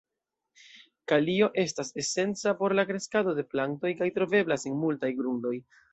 Kalio 1.11 1.49
estas 1.65 1.93
esenca 2.03 2.55
por 2.63 2.75
la 2.79 2.85
kreskado 2.93 3.35
de 3.41 3.45
plantoj 3.53 3.93
kaj 4.01 4.09
troveblas 4.17 4.67
en 4.71 4.81
multaj 4.87 5.17
grundoj. 5.21 5.55